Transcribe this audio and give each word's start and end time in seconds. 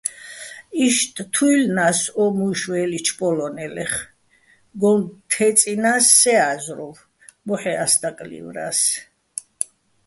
იშტ 0.85 1.15
თუჲლნა́ს 1.33 1.99
ო 2.21 2.25
მუჲში̆ 2.37 2.67
ვე́ლიჩო̆ 2.71 3.15
პოლო́ნელეხ, 3.17 3.93
გოჼ 4.79 4.91
თე́წჲინას 5.29 6.05
სე 6.19 6.33
ა́ზრუვ, 6.51 6.97
მოჰ̦ე́ 7.45 7.77
ას 7.83 7.93
დაკლივრა́ს. 8.01 8.79